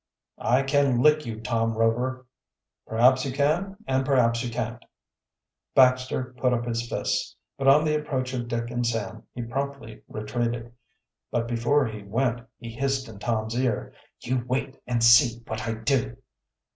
[0.39, 2.25] "I can lick you, Tom Rover!"
[2.87, 4.83] "Perhaps you can and perhaps you can't."
[5.75, 10.01] Baxter put up his fists, but on the approach of Dick and Sam he promptly
[10.07, 10.73] retreated.
[11.29, 15.75] But before he went he hissed in Tom's ear: "You wait, and see what I
[15.75, 16.17] do!"